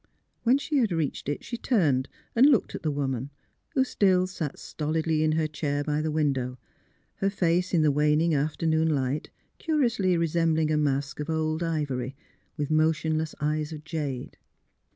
[0.41, 3.29] When she had reached it, she turned and looked at the woman,
[3.75, 6.57] who still sat stolidly in her chair by the window,
[7.17, 9.29] her face, in the waning afternoon light,
[9.59, 12.15] curiously resembling a mask of old ivory,
[12.57, 14.37] with motionless eyes of jade.